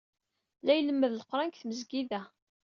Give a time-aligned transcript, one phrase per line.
[0.63, 2.21] La ilemmed Leqran deg tmesgida.